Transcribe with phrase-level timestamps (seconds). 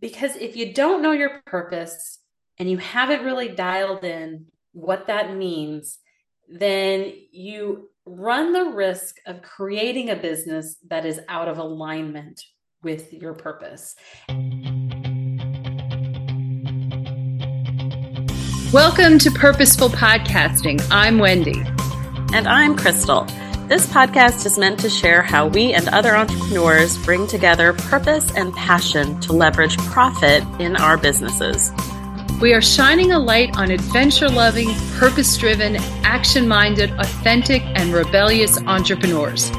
[0.00, 2.20] Because if you don't know your purpose
[2.58, 5.98] and you haven't really dialed in what that means,
[6.48, 12.40] then you run the risk of creating a business that is out of alignment
[12.82, 13.94] with your purpose.
[18.72, 20.82] Welcome to Purposeful Podcasting.
[20.90, 21.62] I'm Wendy.
[22.32, 23.26] And I'm Crystal.
[23.70, 28.52] This podcast is meant to share how we and other entrepreneurs bring together purpose and
[28.52, 31.70] passion to leverage profit in our businesses.
[32.40, 38.58] We are shining a light on adventure loving, purpose driven, action minded, authentic, and rebellious
[38.62, 39.52] entrepreneurs.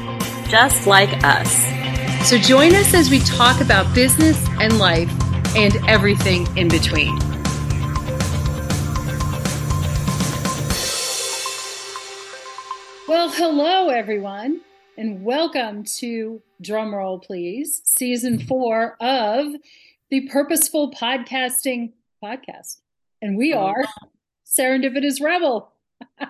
[0.46, 2.28] Just like us.
[2.28, 5.10] So join us as we talk about business and life
[5.56, 7.18] and everything in between.
[13.22, 14.62] Well, hello, everyone,
[14.98, 19.46] and welcome to Drumroll, please, season four of
[20.10, 22.80] the Purposeful Podcasting Podcast.
[23.22, 23.84] And we oh, are
[24.44, 25.72] Serendipitous Rebel.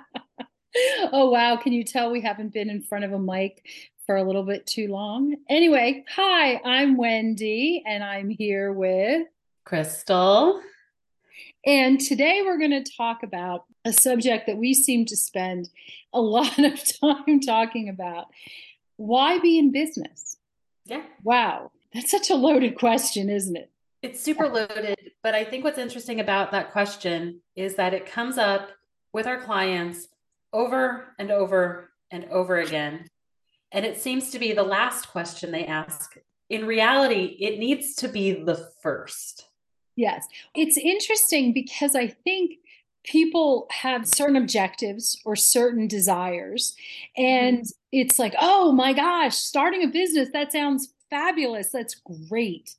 [1.15, 1.57] oh, wow.
[1.57, 3.67] Can you tell we haven't been in front of a mic
[4.05, 5.37] for a little bit too long?
[5.49, 9.29] Anyway, hi, I'm Wendy, and I'm here with
[9.65, 10.61] Crystal.
[11.65, 15.71] And today we're going to talk about a subject that we seem to spend
[16.13, 18.27] a lot of time talking about.
[18.97, 20.37] Why be in business?
[20.85, 21.03] Yeah.
[21.23, 21.73] Wow.
[21.95, 23.71] That's such a loaded question, isn't it?
[24.03, 25.13] It's super loaded.
[25.23, 28.71] But I think what's interesting about that question is that it comes up
[29.13, 30.09] with our clients
[30.53, 33.07] over and over and over again.
[33.71, 36.17] And it seems to be the last question they ask.
[36.51, 39.49] In reality, it needs to be the first.
[39.97, 40.27] Yes.
[40.55, 42.59] It's interesting because I think
[43.05, 46.77] people have certain objectives or certain desires.
[47.17, 47.71] And mm-hmm.
[47.93, 51.69] it's like, oh my gosh, starting a business, that sounds fabulous.
[51.69, 51.95] That's
[52.29, 52.75] great.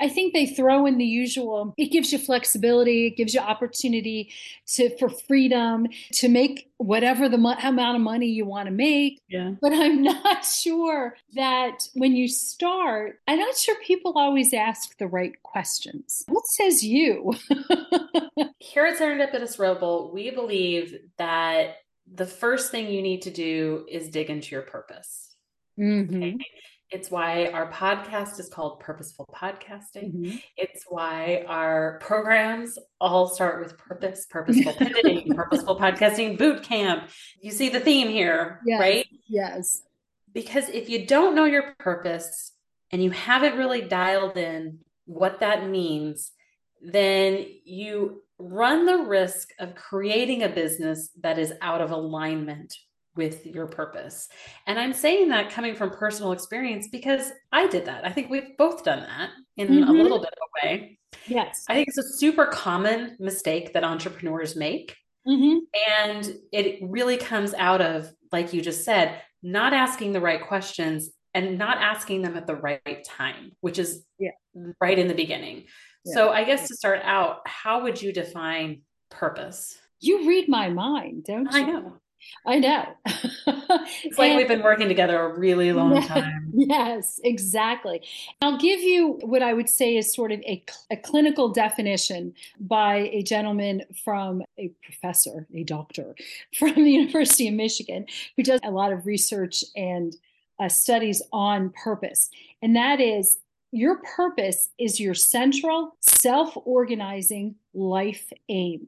[0.00, 1.74] I think they throw in the usual.
[1.76, 3.08] It gives you flexibility.
[3.08, 4.30] It gives you opportunity
[4.68, 9.20] to for freedom to make whatever the mo- amount of money you want to make.
[9.28, 9.52] Yeah.
[9.60, 15.06] But I'm not sure that when you start, I'm not sure people always ask the
[15.06, 16.24] right questions.
[16.26, 17.34] What says you?
[18.60, 21.76] Here at Serendipitous Rebel, we believe that
[22.10, 25.34] the first thing you need to do is dig into your purpose.
[25.78, 26.16] Mm-hmm.
[26.16, 26.38] Okay?
[26.94, 30.14] It's why our podcast is called Purposeful Podcasting.
[30.14, 30.36] Mm-hmm.
[30.56, 37.08] It's why our programs all start with purpose, purposeful pivoting, purposeful podcasting boot camp.
[37.40, 38.80] You see the theme here, yes.
[38.80, 39.06] right?
[39.26, 39.82] Yes.
[40.32, 42.52] Because if you don't know your purpose
[42.92, 46.30] and you haven't really dialed in what that means,
[46.80, 52.76] then you run the risk of creating a business that is out of alignment
[53.16, 54.28] with your purpose.
[54.66, 58.04] And I'm saying that coming from personal experience because I did that.
[58.04, 59.88] I think we've both done that in mm-hmm.
[59.88, 60.98] a little bit of a way.
[61.26, 61.64] Yes.
[61.68, 64.96] I think it's a super common mistake that entrepreneurs make.
[65.26, 65.58] Mm-hmm.
[66.02, 71.10] And it really comes out of, like you just said, not asking the right questions
[71.32, 74.30] and not asking them at the right time, which is yeah.
[74.80, 75.64] right in the beginning.
[76.04, 76.14] Yeah.
[76.14, 79.78] So, I guess to start out, how would you define purpose?
[80.00, 81.58] You read my mind, don't you?
[81.58, 81.96] I know.
[82.46, 82.94] I know.
[83.06, 86.40] it's like and, we've been working together a really long time.
[86.56, 88.00] Yes, exactly.
[88.40, 93.10] I'll give you what I would say is sort of a, a clinical definition by
[93.12, 96.14] a gentleman from a professor, a doctor
[96.58, 100.14] from the University of Michigan, who does a lot of research and
[100.60, 102.30] uh, studies on purpose.
[102.62, 103.38] And that is
[103.72, 108.86] your purpose is your central self organizing life aim.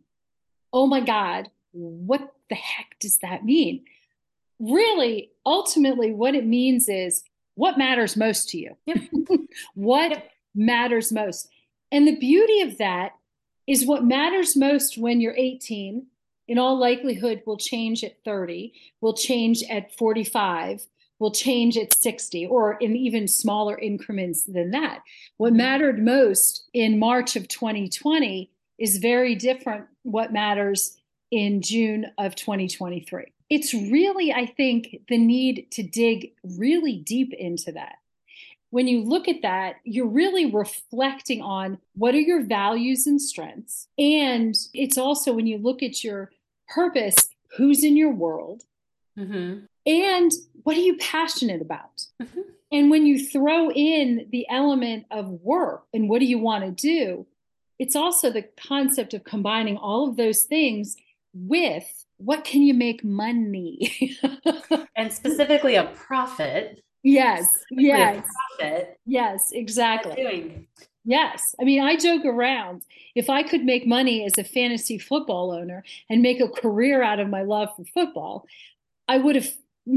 [0.72, 3.84] Oh my God, what the heck does that mean?
[4.58, 7.22] Really, ultimately, what it means is
[7.54, 8.76] what matters most to you.
[8.86, 8.98] Yep.
[9.74, 10.30] what yep.
[10.54, 11.48] matters most.
[11.92, 13.12] And the beauty of that
[13.66, 16.06] is what matters most when you're 18,
[16.48, 20.86] in all likelihood, will change at 30, will change at 45,
[21.18, 25.02] will change at 60, or in even smaller increments than that.
[25.36, 30.96] What mattered most in March of 2020 is very different what matters
[31.30, 33.32] in June of 2023.
[33.48, 37.96] It's really, I think, the need to dig really deep into that.
[38.70, 43.86] When you look at that, you're really reflecting on what are your values and strengths.
[43.96, 46.30] And it's also when you look at your
[46.68, 47.16] purpose,
[47.56, 48.64] who's in your world,
[49.16, 49.64] mm-hmm.
[49.86, 50.32] and
[50.64, 52.06] what are you passionate about?
[52.20, 52.40] Mm-hmm.
[52.72, 56.70] And when you throw in the element of work and what do you want to
[56.72, 57.26] do,
[57.78, 60.96] it's also the concept of combining all of those things
[61.36, 64.16] with what can you make money
[64.96, 68.24] and specifically a profit yes yes
[68.58, 70.66] profit yes exactly
[71.08, 71.54] Yes.
[71.60, 72.82] I mean, I joke around.
[73.14, 77.20] If I could make money as a fantasy football owner and make a career out
[77.20, 78.44] of my love for football,
[79.06, 79.48] I would have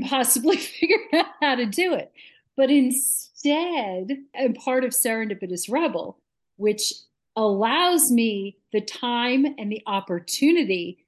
[0.08, 2.12] possibly figured out how to do it.
[2.56, 6.20] But instead, I'm part of Serendipitous Rebel,
[6.58, 6.94] which
[7.36, 11.06] allows me the time and the opportunity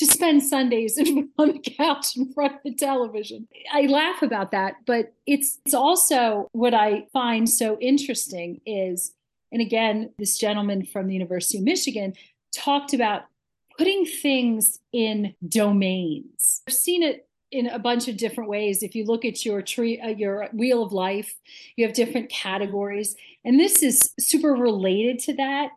[0.00, 0.98] to spend Sundays
[1.38, 3.46] on the couch in front of the television.
[3.70, 9.12] I laugh about that, but it's it's also what I find so interesting is
[9.52, 12.14] and again this gentleman from the University of Michigan
[12.56, 13.24] talked about
[13.76, 16.62] putting things in domains.
[16.66, 18.82] I've seen it in a bunch of different ways.
[18.82, 21.34] If you look at your tree, uh, your wheel of life,
[21.76, 25.70] you have different categories, and this is super related to that.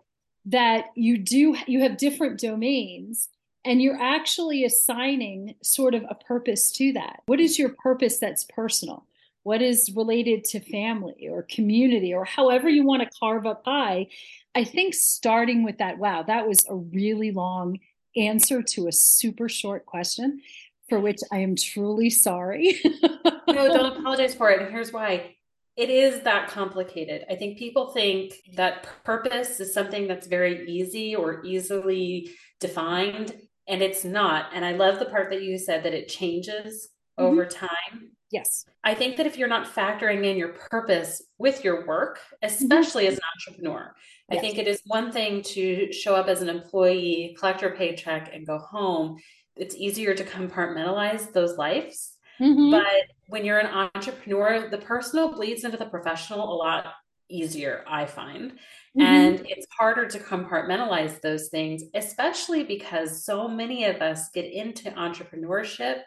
[0.45, 3.29] That you do, you have different domains,
[3.65, 7.21] and you're actually assigning sort of a purpose to that.
[7.25, 9.05] What is your purpose that's personal?
[9.43, 14.07] What is related to family or community or however you want to carve up pie?
[14.55, 17.79] I think starting with that, wow, that was a really long
[18.15, 20.41] answer to a super short question
[20.89, 22.79] for which I am truly sorry.
[23.47, 24.61] no, don't apologize for it.
[24.61, 25.35] And here's why
[25.75, 27.25] it is that complicated.
[27.29, 33.35] I think people think that purpose is something that's very easy or easily defined,
[33.67, 34.47] and it's not.
[34.53, 36.89] And I love the part that you said that it changes
[37.19, 37.25] mm-hmm.
[37.29, 38.11] over time.
[38.31, 38.65] Yes.
[38.83, 43.13] I think that if you're not factoring in your purpose with your work, especially mm-hmm.
[43.13, 43.95] as an entrepreneur,
[44.29, 44.37] yes.
[44.37, 48.31] I think it is one thing to show up as an employee, collect your paycheck,
[48.33, 49.19] and go home
[49.55, 52.13] it's easier to compartmentalize those lives.
[52.39, 52.71] Mm-hmm.
[52.71, 56.93] But when you're an entrepreneur, the personal bleeds into the professional a lot
[57.29, 58.53] easier, I find.
[58.97, 59.01] Mm-hmm.
[59.01, 64.91] And it's harder to compartmentalize those things, especially because so many of us get into
[64.91, 66.01] entrepreneurship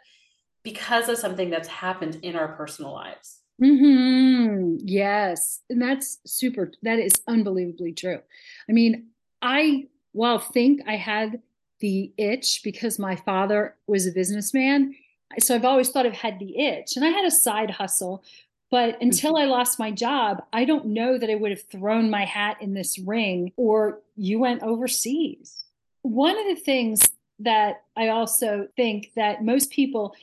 [0.63, 3.39] because of something that's happened in our personal lives.
[3.61, 4.77] Mm-hmm.
[4.79, 5.61] Yes.
[5.69, 8.21] And that's super, that is unbelievably true.
[8.69, 9.07] I mean,
[9.41, 11.41] I, well, think I had
[11.79, 14.95] the itch because my father was a businessman.
[15.39, 16.95] So I've always thought I've had the itch.
[16.95, 18.23] And I had a side hustle,
[18.69, 19.49] but until mm-hmm.
[19.49, 22.73] I lost my job, I don't know that I would have thrown my hat in
[22.73, 25.63] this ring or you went overseas.
[26.01, 27.01] One of the things
[27.39, 30.15] that I also think that most people,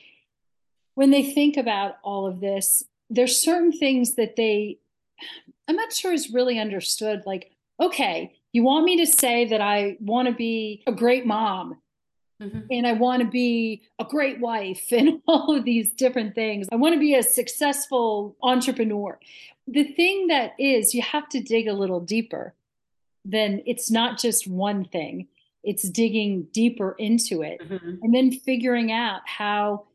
[0.95, 4.79] when they think about all of this, there's certain things that they,
[5.67, 7.23] I'm not sure is really understood.
[7.25, 11.77] Like, okay, you want me to say that I want to be a great mom
[12.41, 12.61] mm-hmm.
[12.69, 16.67] and I want to be a great wife and all of these different things.
[16.71, 19.19] I want to be a successful entrepreneur.
[19.67, 22.53] The thing that is, you have to dig a little deeper.
[23.23, 25.27] Then it's not just one thing,
[25.63, 27.95] it's digging deeper into it mm-hmm.
[28.03, 29.85] and then figuring out how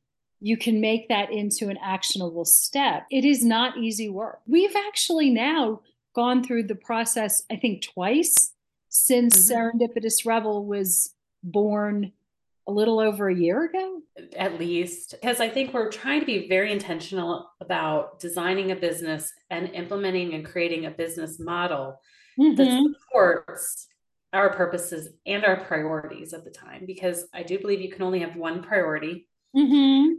[0.41, 3.07] you can make that into an actionable step.
[3.11, 4.41] It is not easy work.
[4.47, 5.83] We've actually now
[6.15, 8.53] gone through the process, I think, twice
[8.89, 9.79] since mm-hmm.
[9.79, 12.13] Serendipitous Rebel was born
[12.67, 14.01] a little over a year ago.
[14.37, 19.33] At least, because I think we're trying to be very intentional about designing a business
[19.51, 22.01] and implementing and creating a business model
[22.39, 22.55] mm-hmm.
[22.57, 23.89] that supports
[24.33, 26.85] our purposes and our priorities at the time.
[26.87, 29.27] Because I do believe you can only have one priority.
[29.57, 30.15] Mm-hmm.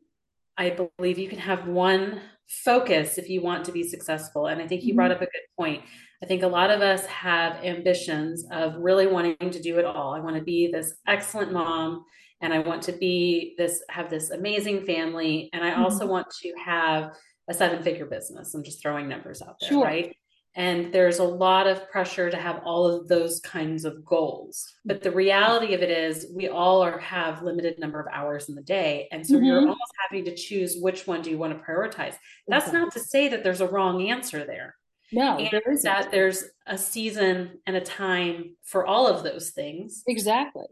[0.57, 4.47] I believe you can have one focus if you want to be successful.
[4.47, 4.97] And I think you mm-hmm.
[4.97, 5.83] brought up a good point.
[6.21, 10.13] I think a lot of us have ambitions of really wanting to do it all.
[10.13, 12.05] I want to be this excellent mom
[12.41, 15.83] and I want to be this have this amazing family and I mm-hmm.
[15.83, 17.15] also want to have
[17.47, 18.53] a seven figure business.
[18.53, 19.83] I'm just throwing numbers out there, sure.
[19.83, 20.15] right?
[20.53, 24.73] And there's a lot of pressure to have all of those kinds of goals.
[24.83, 28.55] But the reality of it is we all are have limited number of hours in
[28.55, 29.07] the day.
[29.13, 29.45] And so mm-hmm.
[29.45, 32.15] you're almost having to choose which one do you want to prioritize.
[32.47, 32.79] That's exactly.
[32.79, 34.75] not to say that there's a wrong answer there.
[35.13, 39.49] No, and there is that there's a season and a time for all of those
[39.49, 40.03] things.
[40.07, 40.67] Exactly.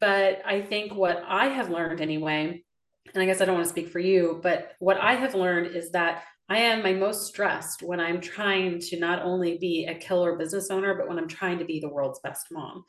[0.00, 2.62] But I think what I have learned anyway,
[3.14, 5.74] and I guess I don't want to speak for you, but what I have learned
[5.74, 9.94] is that I am my most stressed when I'm trying to not only be a
[9.94, 12.84] killer business owner, but when I'm trying to be the world's best mom.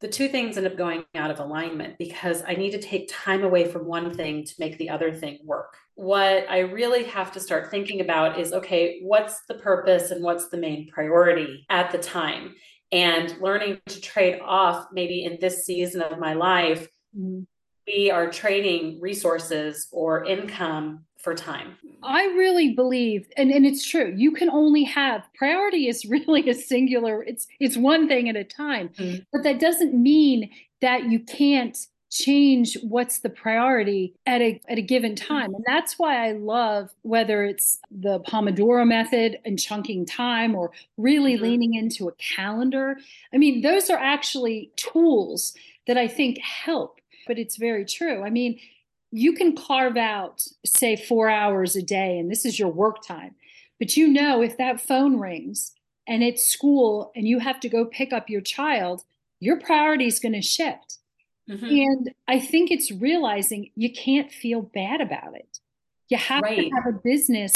[0.00, 3.44] The two things end up going out of alignment because I need to take time
[3.44, 5.76] away from one thing to make the other thing work.
[5.94, 10.48] What I really have to start thinking about is okay, what's the purpose and what's
[10.48, 12.54] the main priority at the time?
[12.92, 17.44] And learning to trade off, maybe in this season of my life, mm-hmm.
[17.86, 21.76] we are trading resources or income for time.
[22.02, 26.54] I really believe, and, and it's true, you can only have priority is really a
[26.54, 28.90] singular, it's it's one thing at a time.
[28.90, 29.22] Mm-hmm.
[29.32, 31.78] But that doesn't mean that you can't
[32.12, 35.54] change what's the priority at a at a given time.
[35.54, 41.34] And that's why i love whether it's the pomodoro method and chunking time or really
[41.34, 41.44] mm-hmm.
[41.44, 42.98] leaning into a calendar.
[43.32, 45.54] I mean those are actually tools
[45.86, 48.22] that i think help but it's very true.
[48.22, 48.58] I mean
[49.10, 53.34] you can carve out say 4 hours a day and this is your work time
[53.78, 55.72] but you know if that phone rings
[56.06, 59.02] and it's school and you have to go pick up your child
[59.40, 60.98] your priority is going to shift
[61.50, 61.66] Mm-hmm.
[61.66, 65.58] And I think it's realizing you can't feel bad about it.
[66.08, 66.56] You have right.
[66.56, 67.52] to have a business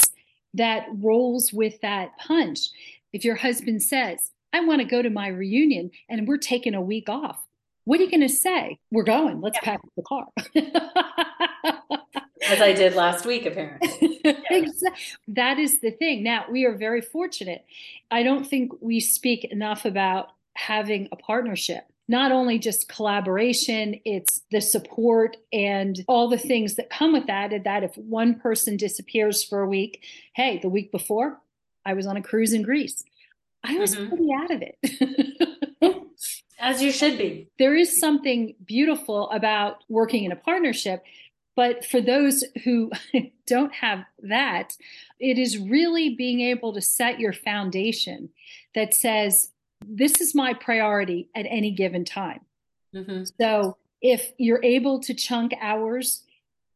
[0.53, 2.69] that rolls with that punch.
[3.13, 6.81] If your husband says, I want to go to my reunion and we're taking a
[6.81, 7.37] week off,
[7.85, 8.79] what are you going to say?
[8.91, 9.39] We're going.
[9.39, 9.77] Let's yeah.
[9.77, 10.25] pack the car.
[12.49, 14.19] As I did last week, apparently.
[14.23, 15.01] exactly.
[15.29, 16.23] That is the thing.
[16.23, 17.65] Now, we are very fortunate.
[18.11, 24.41] I don't think we speak enough about having a partnership not only just collaboration, it's
[24.51, 27.51] the support and all the things that come with that.
[27.51, 31.39] And that if one person disappears for a week, hey, the week before
[31.85, 33.03] I was on a cruise in Greece.
[33.63, 34.09] I was mm-hmm.
[34.09, 36.07] pretty out of it.
[36.59, 37.49] As you should be.
[37.59, 41.03] There is something beautiful about working in a partnership.
[41.55, 42.91] But for those who
[43.47, 44.77] don't have that,
[45.19, 48.29] it is really being able to set your foundation
[48.75, 49.49] that says,
[49.85, 52.41] this is my priority at any given time.
[52.95, 53.23] Mm-hmm.
[53.39, 56.23] So if you're able to chunk hours,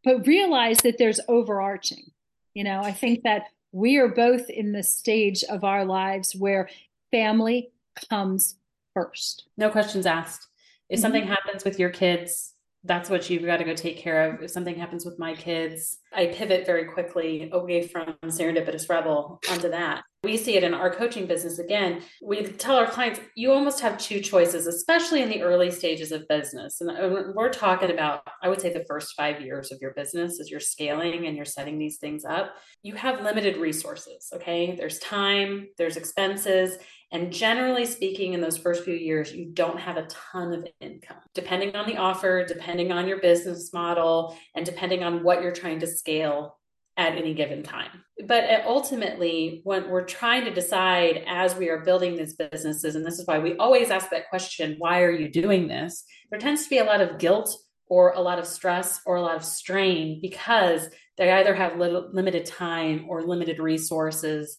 [0.03, 2.12] but realize that there's overarching,
[2.53, 6.70] you know, I think that we are both in the stage of our lives where
[7.12, 7.72] family
[8.10, 8.55] comes
[8.93, 9.46] first.
[9.58, 10.48] No questions asked.
[10.89, 11.01] If mm-hmm.
[11.01, 12.53] something happens with your kids,
[12.84, 14.42] that's what you've got to go take care of.
[14.42, 19.70] If something happens with my kids, I pivot very quickly away from serendipitous rebel onto
[19.70, 20.04] that.
[20.24, 22.02] We see it in our coaching business again.
[22.24, 26.28] We tell our clients, you almost have two choices, especially in the early stages of
[26.28, 26.82] business.
[26.82, 30.50] And we're talking about, I would say, the first five years of your business as
[30.50, 32.56] you're scaling and you're setting these things up.
[32.84, 34.76] You have limited resources, okay?
[34.76, 36.78] There's time, there's expenses.
[37.12, 41.18] And generally speaking, in those first few years, you don't have a ton of income.
[41.34, 45.80] Depending on the offer, depending on your business model, and depending on what you're trying
[45.82, 46.58] to scale
[46.98, 48.03] at any given time.
[48.27, 53.06] But uh, ultimately, when we're trying to decide as we are building these businesses, and
[53.06, 56.03] this is why we always ask that question why are you doing this?
[56.30, 59.22] There tends to be a lot of guilt or a lot of stress or a
[59.22, 60.88] lot of strain because
[61.18, 64.58] they either have li- limited time or limited resources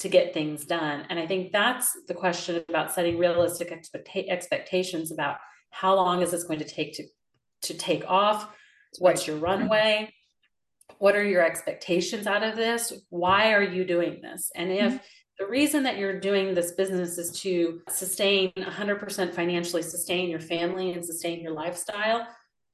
[0.00, 1.06] to get things done.
[1.08, 5.36] And I think that's the question about setting realistic expect- expectations about
[5.70, 7.04] how long is this going to take to
[7.62, 8.48] to take off?
[8.98, 10.12] What's your runway?
[10.98, 12.92] What are your expectations out of this?
[13.10, 14.50] Why are you doing this?
[14.56, 14.96] And if mm-hmm.
[15.38, 20.92] the reason that you're doing this business is to sustain 100% financially sustain your family
[20.92, 22.26] and sustain your lifestyle,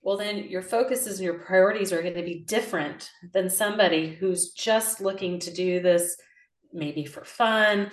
[0.02, 4.52] well, then your focuses and your priorities are going to be different than somebody who's
[4.52, 6.16] just looking to do this
[6.72, 7.90] maybe for fun,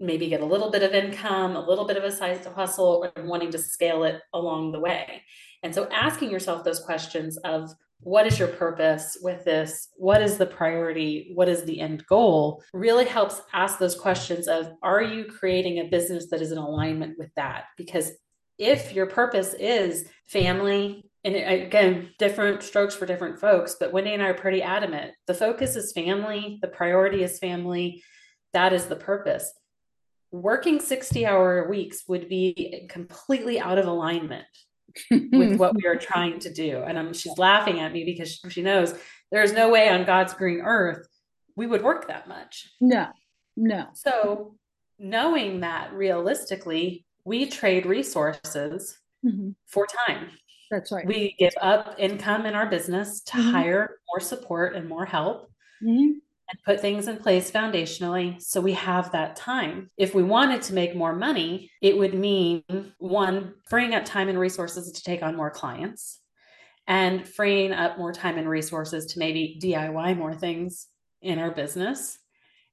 [0.00, 3.28] maybe get a little bit of income, a little bit of a side hustle, and
[3.28, 5.22] wanting to scale it along the way.
[5.62, 9.90] And so asking yourself those questions of what is your purpose with this?
[9.96, 11.30] What is the priority?
[11.34, 12.62] What is the end goal?
[12.72, 17.16] Really helps ask those questions of are you creating a business that is in alignment
[17.16, 17.66] with that?
[17.76, 18.10] Because
[18.58, 24.22] if your purpose is family, and again, different strokes for different folks, but Wendy and
[24.22, 25.12] I are pretty adamant.
[25.26, 28.02] The focus is family, the priority is family,
[28.52, 29.52] that is the purpose.
[30.32, 34.46] Working 60 hour weeks would be completely out of alignment
[35.10, 36.82] with what we are trying to do.
[36.82, 38.94] And I'm, she's laughing at me because she knows
[39.30, 41.06] there's no way on God's green earth
[41.56, 42.70] we would work that much.
[42.80, 43.08] No,
[43.56, 43.86] no.
[43.94, 44.56] So,
[44.98, 49.50] knowing that realistically, we trade resources mm-hmm.
[49.66, 50.28] for time.
[50.72, 51.06] That's right.
[51.06, 53.50] We give up income in our business to mm-hmm.
[53.50, 55.50] hire more support and more help.
[55.84, 56.18] Mm-hmm
[56.52, 59.90] and put things in place foundationally so we have that time.
[59.96, 62.62] If we wanted to make more money, it would mean
[62.98, 66.20] one, freeing up time and resources to take on more clients
[66.86, 70.88] and freeing up more time and resources to maybe DIY more things
[71.22, 72.18] in our business.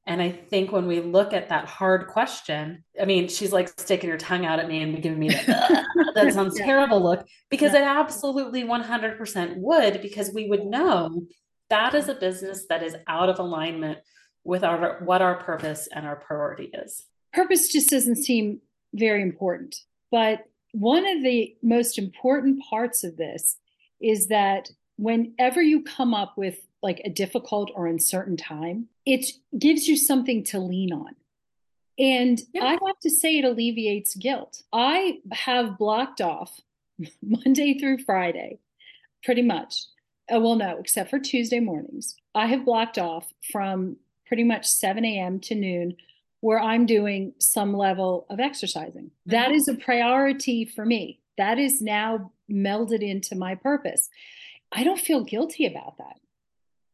[0.10, 4.10] And I think when we look at that hard question, I mean, she's like sticking
[4.10, 5.86] her tongue out at me and giving me that,
[6.16, 6.66] that sounds yeah.
[6.66, 7.82] terrible look because yeah.
[7.82, 11.28] it absolutely 100% would, because we would know
[11.70, 14.00] that is a business that is out of alignment
[14.44, 17.06] with our what our purpose and our priority is.
[17.32, 18.62] Purpose just doesn't seem
[18.96, 19.76] very important.
[20.10, 23.58] But one of the most important parts of this
[24.02, 29.26] is that whenever you come up with like a difficult or uncertain time, it
[29.58, 31.16] gives you something to lean on.
[31.98, 32.64] And yeah.
[32.64, 34.64] I have to say, it alleviates guilt.
[34.72, 36.62] I have blocked off
[37.22, 38.60] Monday through Friday
[39.24, 39.86] pretty much.
[40.32, 42.16] Oh, well, no, except for Tuesday mornings.
[42.34, 45.40] I have blocked off from pretty much 7 a.m.
[45.42, 45.98] to noon
[46.42, 49.06] where I'm doing some level of exercising.
[49.06, 49.32] Mm-hmm.
[49.32, 51.20] That is a priority for me.
[51.38, 54.10] That is now melded into my purpose.
[54.72, 56.20] I don't feel guilty about that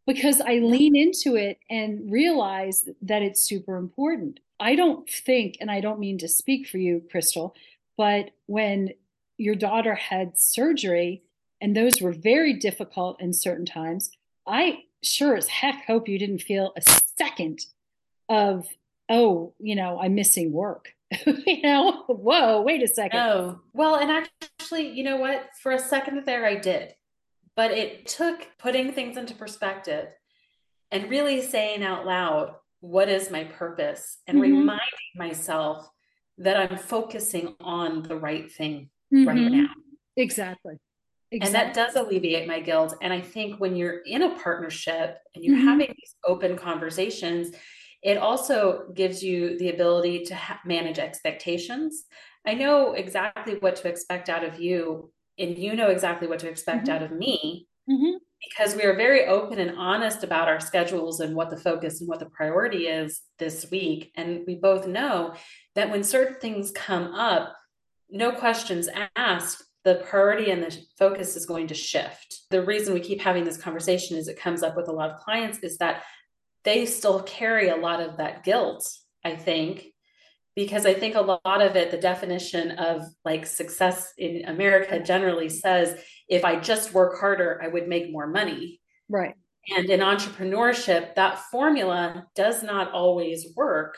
[0.05, 4.39] because I lean into it and realize that it's super important.
[4.59, 7.55] I don't think, and I don't mean to speak for you, Crystal,
[7.97, 8.91] but when
[9.38, 11.24] your daughter had surgery,
[11.62, 14.12] and those were very difficult in certain times,
[14.47, 16.81] I sure as heck hope you didn't feel a
[17.17, 17.65] second
[18.29, 18.67] of,
[19.09, 20.93] oh, you know, I'm missing work.
[21.25, 23.19] you know, whoa, wait a second.
[23.19, 24.27] Oh, well, and
[24.59, 25.50] actually, you know what?
[25.62, 26.93] For a second there, I did.
[27.55, 30.09] But it took putting things into perspective
[30.91, 34.17] and really saying out loud, what is my purpose?
[34.27, 34.59] And mm-hmm.
[34.59, 35.89] reminding myself
[36.38, 39.27] that I'm focusing on the right thing mm-hmm.
[39.27, 39.67] right now.
[40.17, 40.75] Exactly.
[41.31, 41.47] Exactly.
[41.47, 42.95] And that does alleviate my guilt.
[43.01, 45.67] And I think when you're in a partnership and you're mm-hmm.
[45.67, 47.55] having these open conversations,
[48.03, 52.05] it also gives you the ability to ha- manage expectations.
[52.45, 56.50] I know exactly what to expect out of you, and you know exactly what to
[56.50, 56.96] expect mm-hmm.
[56.96, 58.18] out of me mm-hmm.
[58.48, 62.10] because we are very open and honest about our schedules and what the focus and
[62.10, 64.12] what the priority is this week.
[64.15, 65.34] And we both know
[65.75, 67.56] that when certain things come up,
[68.10, 72.42] no questions asked, the priority and the focus is going to shift.
[72.50, 75.20] The reason we keep having this conversation is it comes up with a lot of
[75.20, 76.04] clients is that
[76.63, 78.92] they still carry a lot of that guilt,
[79.24, 79.86] I think,
[80.55, 85.50] because I think a lot of it, the definition of like success in America generally
[85.50, 88.81] says if I just work harder, I would make more money.
[89.09, 89.35] Right.
[89.75, 93.97] And in entrepreneurship, that formula does not always work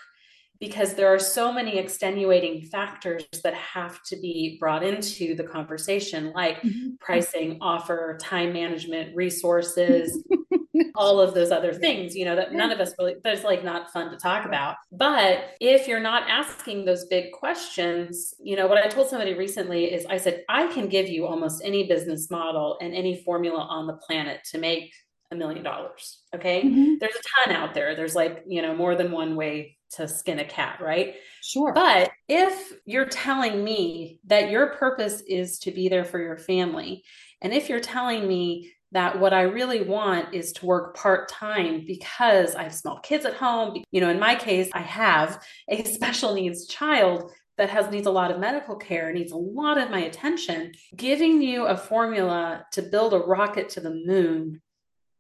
[0.60, 6.32] because there are so many extenuating factors that have to be brought into the conversation
[6.34, 6.90] like mm-hmm.
[7.00, 10.24] pricing offer time management resources
[10.96, 13.92] all of those other things you know that none of us really that's like not
[13.92, 14.76] fun to talk about.
[14.92, 19.86] But if you're not asking those big questions you know what i told somebody recently
[19.86, 23.88] is i said i can give you almost any business model and any formula on
[23.88, 24.92] the planet to make
[25.32, 26.64] a million dollars okay?
[26.64, 26.96] Mm-hmm.
[27.00, 27.96] there's a ton out there.
[27.96, 31.16] There's like you know more than one way to skin a cat, right?
[31.42, 31.74] Sure.
[31.74, 37.04] But if you're telling me that your purpose is to be there for your family,
[37.42, 41.84] and if you're telling me that what I really want is to work part time
[41.86, 45.84] because I have small kids at home, you know, in my case, I have a
[45.94, 49.90] special needs child that has needs a lot of medical care needs a lot of
[49.90, 54.62] my attention giving you a formula to build a rocket to the moon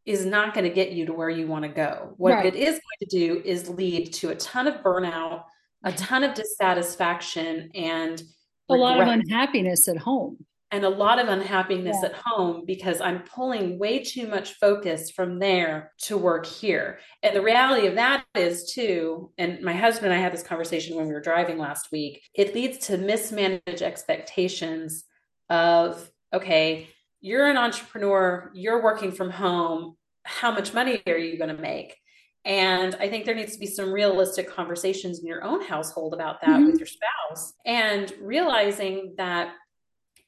[0.07, 2.13] is not going to get you to where you want to go.
[2.15, 2.45] What right.
[2.45, 5.43] it is going to do is lead to a ton of burnout,
[5.83, 8.23] a ton of dissatisfaction, and
[8.69, 10.37] a lot of unhappiness at home.
[10.71, 12.09] And a lot of unhappiness yeah.
[12.09, 16.99] at home because I'm pulling way too much focus from there to work here.
[17.23, 20.95] And the reality of that is, too, and my husband and I had this conversation
[20.95, 25.05] when we were driving last week, it leads to mismanaged expectations
[25.49, 26.89] of, okay,
[27.21, 31.95] you're an entrepreneur, you're working from home, how much money are you going to make?
[32.45, 36.39] And I think there needs to be some realistic conversations in your own household about
[36.41, 36.67] that mm-hmm.
[36.67, 39.53] with your spouse and realizing that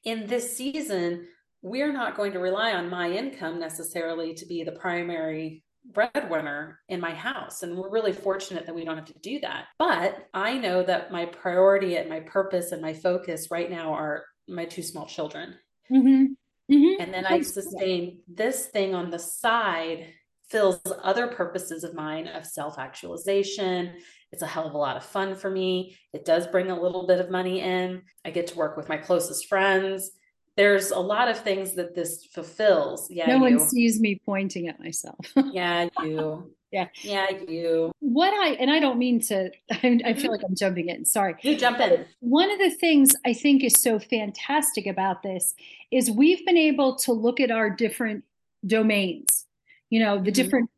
[0.03, 1.27] in this season,
[1.61, 6.99] we're not going to rely on my income necessarily to be the primary breadwinner in
[6.99, 7.63] my house.
[7.63, 9.65] And we're really fortunate that we don't have to do that.
[9.77, 14.25] But I know that my priority and my purpose and my focus right now are
[14.47, 15.55] my two small children.
[15.91, 16.33] Mm-hmm.
[16.71, 17.01] Mm-hmm.
[17.01, 20.13] And then I sustain this thing on the side
[20.49, 23.93] fills other purposes of mine of self actualization.
[24.31, 25.97] It's a hell of a lot of fun for me.
[26.13, 28.03] It does bring a little bit of money in.
[28.23, 30.11] I get to work with my closest friends.
[30.55, 33.09] There's a lot of things that this fulfills.
[33.09, 33.27] Yeah.
[33.27, 33.57] No you.
[33.57, 35.17] one sees me pointing at myself.
[35.51, 36.53] yeah, you.
[36.71, 36.87] Yeah.
[37.01, 37.91] Yeah, you.
[37.99, 41.05] What I, and I don't mean to, I, I, feel like I'm jumping in.
[41.05, 41.35] Sorry.
[41.41, 42.05] You jump in.
[42.19, 45.55] One of the things I think is so fantastic about this
[45.91, 48.23] is we've been able to look at our different
[48.65, 49.45] domains,
[49.89, 50.31] you know, the mm-hmm.
[50.31, 50.69] different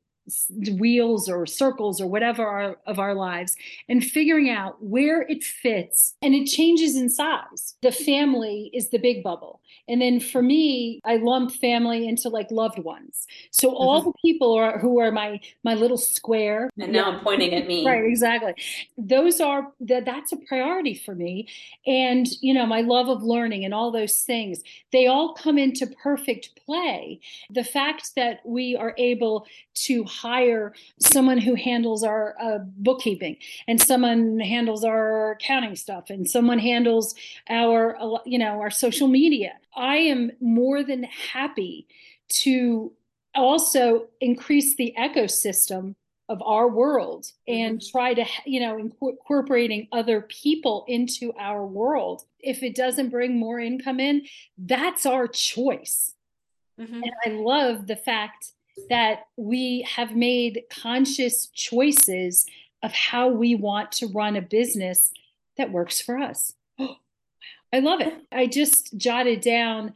[0.78, 3.56] wheels or circles or whatever our, of our lives
[3.90, 7.76] and figuring out where it fits and it changes in size.
[7.82, 9.62] The family is the big bubble.
[9.88, 13.28] And then for me i lump family into like loved ones.
[13.52, 13.78] So mm-hmm.
[13.78, 16.70] all the people are, who are my my little square.
[16.80, 17.86] And now i'm pointing at me.
[17.86, 18.54] Right exactly.
[18.98, 21.48] Those are that that's a priority for me.
[21.86, 25.88] And you know my love of learning and all those things they all come into
[25.88, 27.20] perfect play.
[27.50, 33.82] The fact that we are able to hire someone who handles our uh, bookkeeping and
[33.82, 37.16] someone handles our accounting stuff and someone handles
[37.50, 41.88] our you know our social media i am more than happy
[42.28, 42.92] to
[43.36, 45.96] also increase the ecosystem
[46.32, 47.92] of our world and mm-hmm.
[47.92, 53.60] try to you know incorporating other people into our world if it doesn't bring more
[53.60, 54.22] income in
[54.58, 56.14] that's our choice
[56.80, 57.02] mm-hmm.
[57.04, 58.54] and i love the fact
[58.90, 62.46] that we have made conscious choices
[62.84, 65.12] of how we want to run a business
[65.58, 66.54] that works for us
[67.74, 69.94] i love it i just jotted down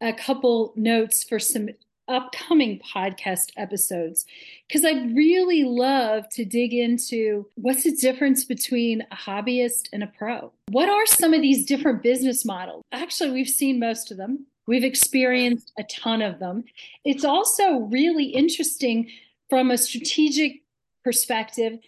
[0.00, 1.68] a couple notes for some
[2.08, 4.24] upcoming podcast episodes
[4.66, 10.06] because I'd really love to dig into what's the difference between a hobbyist and a
[10.06, 10.52] pro.
[10.70, 12.82] What are some of these different business models?
[12.92, 14.46] Actually, we've seen most of them.
[14.68, 16.64] We've experienced a ton of them.
[17.02, 19.10] It's also really interesting
[19.48, 20.62] from a strategic
[21.02, 21.78] perspective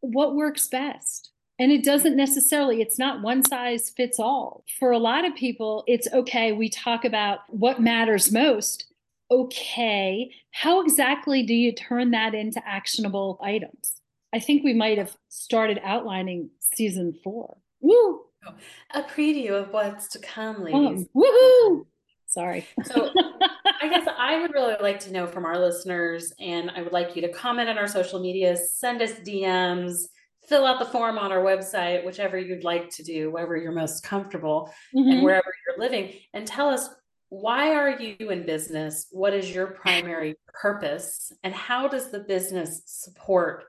[0.00, 1.32] what works best.
[1.58, 4.64] And it doesn't necessarily, it's not one size fits all.
[4.78, 8.86] For a lot of people, it's okay, we talk about what matters most,
[9.30, 14.00] okay, how exactly do you turn that into actionable items?
[14.32, 17.58] I think we might have started outlining season four.
[17.80, 18.22] Woo!
[18.92, 21.06] A preview of what's to come, ladies.
[21.14, 21.86] Oh, woohoo!
[22.28, 22.66] Sorry.
[22.84, 23.10] so
[23.80, 27.16] I guess I would really like to know from our listeners, and I would like
[27.16, 30.04] you to comment on our social medias, send us DMs,
[30.46, 34.02] fill out the form on our website, whichever you'd like to do, wherever you're most
[34.02, 35.10] comfortable mm-hmm.
[35.10, 36.88] and wherever you're living, and tell us
[37.30, 39.06] why are you in business?
[39.10, 41.30] What is your primary purpose?
[41.44, 43.64] And how does the business support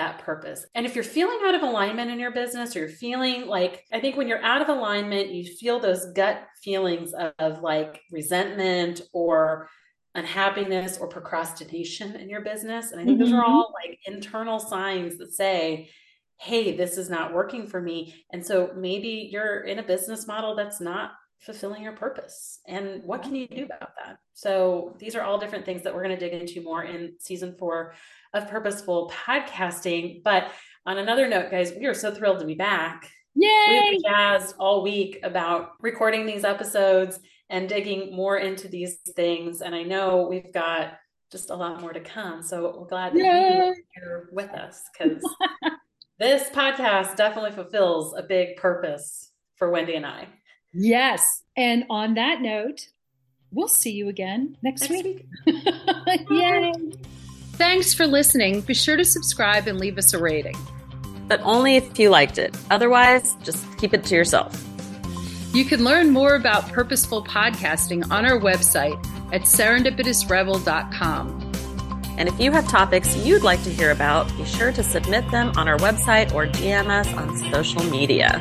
[0.00, 0.64] that purpose?
[0.74, 4.00] And if you're feeling out of alignment in your business, or you're feeling like, I
[4.00, 9.02] think when you're out of alignment, you feel those gut feelings of, of like resentment
[9.12, 9.68] or
[10.14, 12.90] unhappiness or procrastination in your business.
[12.90, 13.30] And I think mm-hmm.
[13.30, 13.52] those are mm-hmm.
[13.52, 15.90] all like internal signs that say,
[16.38, 18.14] hey, this is not working for me.
[18.32, 23.22] And so maybe you're in a business model that's not fulfilling your purpose and what
[23.22, 26.20] can you do about that so these are all different things that we're going to
[26.20, 27.94] dig into more in season four
[28.34, 30.50] of purposeful podcasting but
[30.86, 33.48] on another note guys we are so thrilled to be back Yay!
[33.68, 39.60] we've been jazzed all week about recording these episodes and digging more into these things
[39.60, 40.94] and i know we've got
[41.30, 45.22] just a lot more to come so we're glad that you're with us because
[46.18, 50.26] this podcast definitely fulfills a big purpose for wendy and i
[50.72, 51.42] Yes.
[51.56, 52.88] And on that note,
[53.50, 55.26] we'll see you again next, next week.
[55.46, 55.64] week.
[57.70, 58.62] Thanks for listening.
[58.62, 60.56] Be sure to subscribe and leave us a rating.
[61.28, 62.52] But only if you liked it.
[62.68, 64.60] Otherwise, just keep it to yourself.
[65.54, 68.98] You can learn more about purposeful podcasting on our website
[69.32, 71.52] at serendipitousrebel.com.
[72.18, 75.52] And if you have topics you'd like to hear about, be sure to submit them
[75.56, 78.40] on our website or DM us on social media.